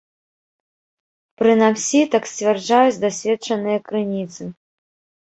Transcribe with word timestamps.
Прынамсі, 1.41 1.99
так 2.17 2.23
сцвярджаюць 2.33 2.99
дасведчаныя 3.07 3.77
крыніцы. 3.89 4.43